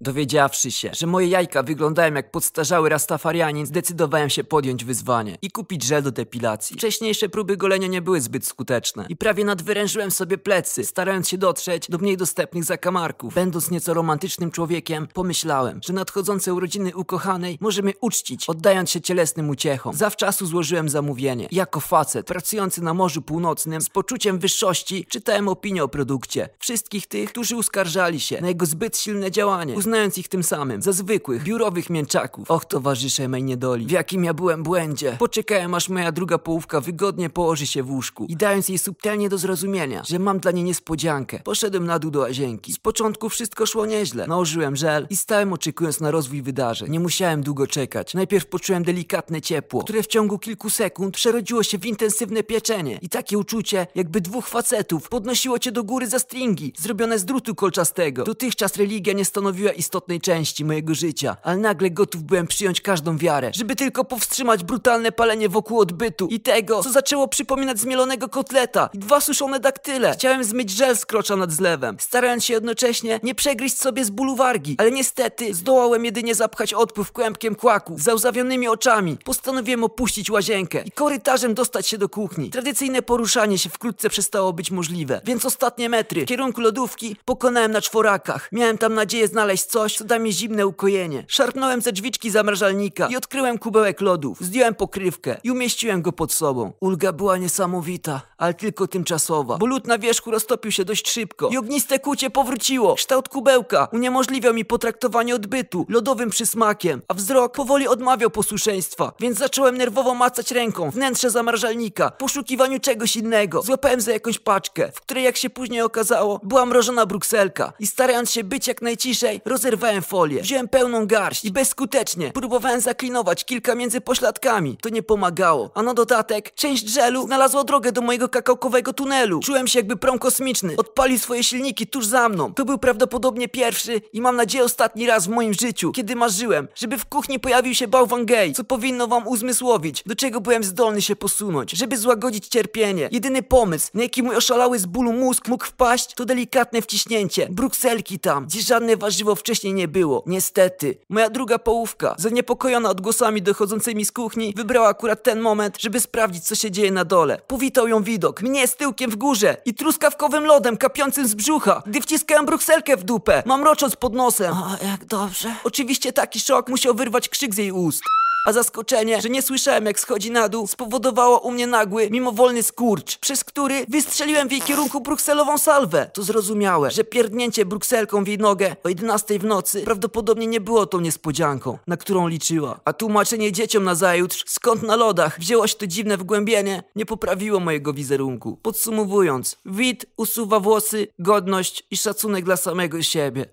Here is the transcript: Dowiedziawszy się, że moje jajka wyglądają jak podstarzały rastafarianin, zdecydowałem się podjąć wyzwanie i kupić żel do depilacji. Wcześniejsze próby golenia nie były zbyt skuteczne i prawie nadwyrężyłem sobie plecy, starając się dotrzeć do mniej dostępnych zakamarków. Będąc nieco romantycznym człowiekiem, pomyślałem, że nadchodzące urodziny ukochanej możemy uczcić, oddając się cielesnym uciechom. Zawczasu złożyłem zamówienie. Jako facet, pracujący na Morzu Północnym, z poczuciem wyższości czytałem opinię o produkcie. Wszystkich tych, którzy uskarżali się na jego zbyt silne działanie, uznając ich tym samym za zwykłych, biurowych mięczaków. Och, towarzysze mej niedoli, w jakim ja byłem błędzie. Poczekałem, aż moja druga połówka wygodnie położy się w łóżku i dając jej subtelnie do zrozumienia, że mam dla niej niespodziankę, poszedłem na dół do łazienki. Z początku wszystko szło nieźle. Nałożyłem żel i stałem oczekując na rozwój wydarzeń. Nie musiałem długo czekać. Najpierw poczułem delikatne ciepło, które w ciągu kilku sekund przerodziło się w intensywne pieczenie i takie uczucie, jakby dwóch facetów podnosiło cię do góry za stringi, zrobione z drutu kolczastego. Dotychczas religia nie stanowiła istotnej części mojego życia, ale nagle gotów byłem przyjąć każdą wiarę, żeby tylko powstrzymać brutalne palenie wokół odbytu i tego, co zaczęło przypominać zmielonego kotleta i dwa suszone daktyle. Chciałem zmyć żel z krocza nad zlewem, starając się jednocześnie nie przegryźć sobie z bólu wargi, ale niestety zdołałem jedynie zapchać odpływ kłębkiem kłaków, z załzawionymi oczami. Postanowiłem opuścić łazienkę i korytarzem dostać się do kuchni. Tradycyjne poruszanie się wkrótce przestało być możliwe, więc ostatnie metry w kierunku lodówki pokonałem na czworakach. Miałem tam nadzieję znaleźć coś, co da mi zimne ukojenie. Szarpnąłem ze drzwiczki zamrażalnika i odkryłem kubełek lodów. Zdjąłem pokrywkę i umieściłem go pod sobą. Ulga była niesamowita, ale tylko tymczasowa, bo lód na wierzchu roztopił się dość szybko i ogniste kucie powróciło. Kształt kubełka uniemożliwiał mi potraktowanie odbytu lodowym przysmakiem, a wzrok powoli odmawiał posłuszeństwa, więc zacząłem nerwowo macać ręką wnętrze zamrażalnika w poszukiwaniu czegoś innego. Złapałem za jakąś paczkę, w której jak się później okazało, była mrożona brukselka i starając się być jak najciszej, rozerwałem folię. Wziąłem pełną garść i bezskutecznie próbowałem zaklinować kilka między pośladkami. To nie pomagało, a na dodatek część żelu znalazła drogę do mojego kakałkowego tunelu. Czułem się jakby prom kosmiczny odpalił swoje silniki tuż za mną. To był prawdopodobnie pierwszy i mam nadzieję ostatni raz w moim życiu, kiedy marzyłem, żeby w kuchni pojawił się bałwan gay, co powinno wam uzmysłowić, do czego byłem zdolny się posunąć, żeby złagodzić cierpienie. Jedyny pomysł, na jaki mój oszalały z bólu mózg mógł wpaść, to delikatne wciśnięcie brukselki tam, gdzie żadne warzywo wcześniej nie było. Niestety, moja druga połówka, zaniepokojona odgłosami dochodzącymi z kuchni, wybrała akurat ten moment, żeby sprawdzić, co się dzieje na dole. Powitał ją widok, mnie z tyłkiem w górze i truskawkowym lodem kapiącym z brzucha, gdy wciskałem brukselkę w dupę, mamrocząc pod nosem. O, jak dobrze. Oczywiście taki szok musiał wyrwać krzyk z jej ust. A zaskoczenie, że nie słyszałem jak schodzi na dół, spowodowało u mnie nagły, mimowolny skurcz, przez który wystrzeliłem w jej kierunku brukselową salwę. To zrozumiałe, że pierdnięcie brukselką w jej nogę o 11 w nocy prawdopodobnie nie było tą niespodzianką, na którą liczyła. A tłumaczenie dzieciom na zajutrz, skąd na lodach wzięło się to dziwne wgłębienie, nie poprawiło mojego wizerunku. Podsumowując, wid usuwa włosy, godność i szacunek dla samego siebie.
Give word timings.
Dowiedziawszy 0.00 0.70
się, 0.70 0.90
że 0.92 1.06
moje 1.06 1.28
jajka 1.28 1.62
wyglądają 1.62 2.14
jak 2.14 2.30
podstarzały 2.30 2.88
rastafarianin, 2.88 3.66
zdecydowałem 3.66 4.30
się 4.30 4.44
podjąć 4.44 4.84
wyzwanie 4.84 5.38
i 5.42 5.50
kupić 5.50 5.84
żel 5.84 6.02
do 6.02 6.10
depilacji. 6.10 6.76
Wcześniejsze 6.76 7.28
próby 7.28 7.56
golenia 7.56 7.88
nie 7.88 8.02
były 8.02 8.20
zbyt 8.20 8.46
skuteczne 8.46 9.06
i 9.08 9.16
prawie 9.16 9.44
nadwyrężyłem 9.44 10.10
sobie 10.10 10.38
plecy, 10.38 10.84
starając 10.84 11.28
się 11.28 11.38
dotrzeć 11.38 11.90
do 11.90 11.98
mniej 11.98 12.16
dostępnych 12.16 12.64
zakamarków. 12.64 13.34
Będąc 13.34 13.70
nieco 13.70 13.94
romantycznym 13.94 14.50
człowiekiem, 14.50 15.08
pomyślałem, 15.12 15.80
że 15.84 15.92
nadchodzące 15.92 16.54
urodziny 16.54 16.96
ukochanej 16.96 17.58
możemy 17.60 17.92
uczcić, 18.00 18.48
oddając 18.48 18.90
się 18.90 19.00
cielesnym 19.00 19.50
uciechom. 19.50 19.96
Zawczasu 19.96 20.46
złożyłem 20.46 20.88
zamówienie. 20.88 21.48
Jako 21.52 21.80
facet, 21.80 22.26
pracujący 22.26 22.82
na 22.82 22.94
Morzu 22.94 23.22
Północnym, 23.22 23.80
z 23.80 23.88
poczuciem 23.88 24.38
wyższości 24.38 25.06
czytałem 25.08 25.48
opinię 25.48 25.84
o 25.84 25.88
produkcie. 25.88 26.48
Wszystkich 26.58 27.06
tych, 27.06 27.30
którzy 27.30 27.56
uskarżali 27.56 28.20
się 28.20 28.40
na 28.40 28.48
jego 28.48 28.66
zbyt 28.66 28.98
silne 28.98 29.30
działanie, 29.30 29.83
uznając 29.84 30.18
ich 30.18 30.28
tym 30.28 30.42
samym 30.42 30.82
za 30.82 30.92
zwykłych, 30.92 31.42
biurowych 31.42 31.90
mięczaków. 31.90 32.50
Och, 32.50 32.64
towarzysze 32.64 33.28
mej 33.28 33.42
niedoli, 33.42 33.86
w 33.86 33.90
jakim 33.90 34.24
ja 34.24 34.34
byłem 34.34 34.62
błędzie. 34.62 35.16
Poczekałem, 35.18 35.74
aż 35.74 35.88
moja 35.88 36.12
druga 36.12 36.38
połówka 36.38 36.80
wygodnie 36.80 37.30
położy 37.30 37.66
się 37.66 37.82
w 37.82 37.90
łóżku 37.90 38.26
i 38.28 38.36
dając 38.36 38.68
jej 38.68 38.78
subtelnie 38.78 39.28
do 39.28 39.38
zrozumienia, 39.38 40.02
że 40.06 40.18
mam 40.18 40.38
dla 40.38 40.50
niej 40.50 40.64
niespodziankę, 40.64 41.40
poszedłem 41.44 41.86
na 41.86 41.98
dół 41.98 42.10
do 42.10 42.18
łazienki. 42.18 42.72
Z 42.72 42.78
początku 42.78 43.28
wszystko 43.28 43.66
szło 43.66 43.86
nieźle. 43.86 44.26
Nałożyłem 44.26 44.76
żel 44.76 45.06
i 45.10 45.16
stałem 45.16 45.52
oczekując 45.52 46.00
na 46.00 46.10
rozwój 46.10 46.42
wydarzeń. 46.42 46.90
Nie 46.90 47.00
musiałem 47.00 47.42
długo 47.42 47.66
czekać. 47.66 48.14
Najpierw 48.14 48.46
poczułem 48.46 48.84
delikatne 48.84 49.40
ciepło, 49.40 49.82
które 49.82 50.02
w 50.02 50.06
ciągu 50.06 50.38
kilku 50.38 50.70
sekund 50.70 51.14
przerodziło 51.14 51.62
się 51.62 51.78
w 51.78 51.86
intensywne 51.86 52.42
pieczenie 52.42 52.98
i 53.02 53.08
takie 53.08 53.38
uczucie, 53.38 53.86
jakby 53.94 54.20
dwóch 54.20 54.48
facetów 54.48 55.08
podnosiło 55.08 55.58
cię 55.58 55.72
do 55.72 55.84
góry 55.84 56.06
za 56.06 56.18
stringi, 56.18 56.72
zrobione 56.78 57.18
z 57.18 57.24
drutu 57.24 57.54
kolczastego. 57.54 58.24
Dotychczas 58.24 58.76
religia 58.76 59.12
nie 59.12 59.24
stanowiła 59.24 59.72
istotnej 59.74 60.20
części 60.20 60.64
mojego 60.64 60.94
życia, 60.94 61.36
ale 61.42 61.56
nagle 61.56 61.90
gotów 61.90 62.22
byłem 62.22 62.46
przyjąć 62.46 62.80
każdą 62.80 63.18
wiarę, 63.18 63.50
żeby 63.54 63.76
tylko 63.76 64.04
powstrzymać 64.04 64.64
brutalne 64.64 65.12
palenie 65.12 65.48
wokół 65.48 65.80
odbytu 65.80 66.26
i 66.26 66.40
tego, 66.40 66.82
co 66.82 66.92
zaczęło 66.92 67.28
przypominać 67.28 67.78
zmielonego 67.78 68.28
kotleta 68.28 68.90
i 68.92 68.98
dwa 68.98 69.20
suszone 69.20 69.60
daktyle. 69.60 70.12
Chciałem 70.12 70.44
zmyć 70.44 70.70
żel 70.70 70.96
z 70.96 71.06
krocza 71.06 71.36
nad 71.36 71.52
zlewem, 71.52 71.96
starając 72.00 72.44
się 72.44 72.54
jednocześnie 72.54 73.20
nie 73.22 73.34
przegryźć 73.34 73.78
sobie 73.78 74.04
z 74.04 74.10
bólu 74.10 74.36
wargi, 74.36 74.74
ale 74.78 74.90
niestety 74.90 75.54
zdołałem 75.54 76.04
jedynie 76.04 76.34
zapchać 76.34 76.74
odpływ 76.74 77.12
kłębkiem 77.12 77.54
kłaków, 77.54 78.00
z 78.00 78.04
załzawionymi 78.04 78.68
oczami. 78.68 79.16
Postanowiłem 79.24 79.84
opuścić 79.84 80.30
łazienkę 80.30 80.82
i 80.84 80.90
korytarzem 80.90 81.54
dostać 81.54 81.86
się 81.86 81.98
do 81.98 82.08
kuchni. 82.08 82.50
Tradycyjne 82.50 83.02
poruszanie 83.02 83.58
się 83.58 83.70
wkrótce 83.70 84.10
przestało 84.10 84.52
być 84.52 84.70
możliwe, 84.70 85.20
więc 85.24 85.44
ostatnie 85.44 85.88
metry 85.88 86.22
w 86.22 86.28
kierunku 86.28 86.60
lodówki 86.60 87.16
pokonałem 87.24 87.72
na 87.72 87.80
czworakach. 87.80 88.48
Miałem 88.52 88.78
tam 88.78 88.94
nadzieję 88.94 89.28
znaleźć 89.28 89.63
coś, 89.66 89.96
co 89.96 90.04
da 90.04 90.18
mi 90.18 90.32
zimne 90.32 90.66
ukojenie. 90.66 91.24
Szarpnąłem 91.28 91.82
ze 91.82 91.92
drzwiczki 91.92 92.30
zamrażalnika 92.30 93.06
i 93.06 93.16
odkryłem 93.16 93.58
kubełek 93.58 94.00
lodów. 94.00 94.38
Zdjąłem 94.40 94.74
pokrywkę 94.74 95.36
i 95.44 95.50
umieściłem 95.50 96.02
go 96.02 96.12
pod 96.12 96.32
sobą. 96.32 96.72
Ulga 96.80 97.12
była 97.12 97.36
niesamowita, 97.36 98.20
ale 98.38 98.54
tylko 98.54 98.88
tymczasowa, 98.88 99.58
bo 99.58 99.66
lód 99.66 99.86
na 99.86 99.98
wierzchu 99.98 100.30
roztopił 100.30 100.72
się 100.72 100.84
dość 100.84 101.10
szybko 101.10 101.48
i 101.48 101.56
ogniste 101.56 101.98
kucie 101.98 102.30
powróciło. 102.30 102.94
Kształt 102.94 103.28
kubełka 103.28 103.88
uniemożliwiał 103.92 104.54
mi 104.54 104.64
potraktowanie 104.64 105.34
odbytu 105.34 105.86
lodowym 105.88 106.30
przysmakiem, 106.30 107.02
a 107.08 107.14
wzrok 107.14 107.54
powoli 107.54 107.88
odmawiał 107.88 108.30
posłuszeństwa, 108.30 109.12
więc 109.20 109.38
zacząłem 109.38 109.78
nerwowo 109.78 110.14
macać 110.14 110.50
ręką 110.50 110.90
wnętrze 110.90 111.30
zamrażalnika 111.30 112.10
w 112.10 112.16
poszukiwaniu 112.16 112.80
czegoś 112.80 113.16
innego. 113.16 113.62
Złapałem 113.62 114.00
za 114.00 114.12
jakąś 114.12 114.38
paczkę, 114.38 114.92
w 114.92 115.00
której 115.00 115.24
jak 115.24 115.36
się 115.36 115.50
później 115.50 115.82
okazało, 115.82 116.40
była 116.42 116.66
mrożona 116.66 117.06
brukselka 117.06 117.72
i 117.80 117.86
starając 117.86 118.30
się 118.30 118.44
być 118.44 118.68
jak 118.68 118.82
najciszej, 118.82 119.40
rozerwałem 119.54 120.02
folię. 120.02 120.42
Wziąłem 120.42 120.68
pełną 120.68 121.06
garść 121.06 121.44
i 121.44 121.50
bezskutecznie 121.50 122.30
próbowałem 122.32 122.80
zaklinować 122.80 123.44
kilka 123.44 123.74
między 123.74 124.00
pośladkami. 124.00 124.76
To 124.82 124.88
nie 124.88 125.02
pomagało, 125.02 125.70
a 125.74 125.82
na 125.82 125.94
dodatek 125.94 126.54
część 126.54 126.88
żelu 126.88 127.26
znalazła 127.26 127.64
drogę 127.64 127.92
do 127.92 128.00
mojego 128.00 128.28
kakałkowego 128.28 128.92
tunelu. 128.92 129.40
Czułem 129.40 129.66
się 129.66 129.78
jakby 129.78 129.96
prom 129.96 130.18
kosmiczny 130.18 130.76
odpalił 130.76 131.18
swoje 131.18 131.44
silniki 131.44 131.86
tuż 131.86 132.06
za 132.06 132.28
mną. 132.28 132.54
To 132.54 132.64
był 132.64 132.78
prawdopodobnie 132.78 133.48
pierwszy 133.48 134.00
i 134.12 134.20
mam 134.20 134.36
nadzieję 134.36 134.64
ostatni 134.64 135.06
raz 135.06 135.26
w 135.26 135.28
moim 135.28 135.54
życiu, 135.54 135.92
kiedy 135.92 136.16
marzyłem, 136.16 136.68
żeby 136.74 136.98
w 136.98 137.06
kuchni 137.06 137.40
pojawił 137.40 137.74
się 137.74 137.88
bałwan 137.88 138.26
gay, 138.26 138.52
co 138.52 138.64
powinno 138.64 139.06
wam 139.08 139.28
uzmysłowić, 139.28 140.02
do 140.06 140.16
czego 140.16 140.40
byłem 140.40 140.64
zdolny 140.64 141.02
się 141.02 141.16
posunąć, 141.16 141.70
żeby 141.72 141.96
złagodzić 141.96 142.48
cierpienie. 142.48 143.08
Jedyny 143.12 143.42
pomysł, 143.42 143.90
na 143.94 144.02
jaki 144.02 144.22
mój 144.22 144.36
oszalały 144.36 144.78
z 144.78 144.86
bólu 144.86 145.12
mózg 145.12 145.48
mógł 145.48 145.64
wpaść, 145.64 146.14
to 146.14 146.24
delikatne 146.24 146.82
wciśnięcie 146.82 147.46
brukselki 147.50 148.18
tam, 148.18 148.46
gdzie 148.46 148.62
żadne 148.62 148.96
warzywo 148.96 149.34
wcześniej 149.44 149.74
nie 149.74 149.88
było. 149.88 150.22
Niestety, 150.26 150.98
moja 151.08 151.30
druga 151.30 151.58
połówka, 151.58 152.14
zaniepokojona 152.18 152.90
odgłosami 152.90 153.42
dochodzącymi 153.42 154.04
z 154.04 154.12
kuchni, 154.12 154.52
wybrała 154.56 154.88
akurat 154.88 155.22
ten 155.22 155.40
moment, 155.40 155.80
żeby 155.80 156.00
sprawdzić, 156.00 156.44
co 156.44 156.54
się 156.54 156.70
dzieje 156.70 156.92
na 156.92 157.04
dole. 157.04 157.40
Powitał 157.46 157.88
ją 157.88 158.02
widok, 158.02 158.42
mnie 158.42 158.68
z 158.68 158.76
tyłkiem 158.76 159.10
w 159.10 159.16
górze 159.16 159.56
i 159.64 159.74
truskawkowym 159.74 160.44
lodem 160.44 160.76
kapiącym 160.76 161.28
z 161.28 161.34
brzucha, 161.34 161.82
gdy 161.86 162.00
wciskałem 162.00 162.46
brukselkę 162.46 162.96
w 162.96 163.04
dupę, 163.04 163.42
mamrocząc 163.46 163.96
pod 163.96 164.14
nosem. 164.14 164.52
O, 164.52 164.76
jak 164.86 165.04
dobrze. 165.04 165.54
Oczywiście 165.64 166.12
taki 166.12 166.40
szok 166.40 166.68
musiał 166.68 166.94
wyrwać 166.94 167.28
krzyk 167.28 167.54
z 167.54 167.58
jej 167.58 167.72
ust. 167.72 168.00
A 168.44 168.52
zaskoczenie, 168.52 169.22
że 169.22 169.28
nie 169.28 169.42
słyszałem 169.42 169.86
jak 169.86 170.00
schodzi 170.00 170.30
na 170.30 170.48
dół, 170.48 170.66
spowodowało 170.66 171.38
u 171.38 171.50
mnie 171.50 171.66
nagły, 171.66 172.10
mimowolny 172.10 172.62
skurcz, 172.62 173.18
przez 173.18 173.44
który 173.44 173.86
wystrzeliłem 173.88 174.48
w 174.48 174.52
jej 174.52 174.60
kierunku 174.60 175.00
brukselową 175.00 175.58
salwę. 175.58 176.10
To 176.14 176.22
zrozumiałe, 176.22 176.90
że 176.90 177.04
pierdnięcie 177.04 177.64
brukselką 177.66 178.24
w 178.24 178.28
jej 178.28 178.38
nogę 178.38 178.76
o 178.84 178.88
11 178.88 179.38
w 179.38 179.44
nocy 179.44 179.82
prawdopodobnie 179.82 180.46
nie 180.46 180.60
było 180.60 180.86
tą 180.86 181.00
niespodzianką, 181.00 181.78
na 181.86 181.96
którą 181.96 182.28
liczyła. 182.28 182.80
A 182.84 182.92
tłumaczenie 182.92 183.52
dzieciom 183.52 183.84
na 183.84 183.94
zajutrz, 183.94 184.44
skąd 184.46 184.82
na 184.82 184.96
lodach 184.96 185.38
wzięło 185.40 185.66
się 185.66 185.74
to 185.74 185.86
dziwne 185.86 186.16
wgłębienie, 186.16 186.82
nie 186.96 187.06
poprawiło 187.06 187.60
mojego 187.60 187.92
wizerunku. 187.92 188.58
Podsumowując, 188.62 189.56
wid 189.66 190.06
usuwa 190.16 190.60
włosy, 190.60 191.08
godność 191.18 191.82
i 191.90 191.96
szacunek 191.96 192.44
dla 192.44 192.56
samego 192.56 193.02
siebie. 193.02 193.46